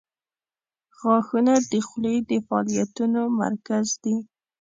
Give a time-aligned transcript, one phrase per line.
[0.99, 4.15] •غاښونه د خولې د فعالیتونو مرکز دي.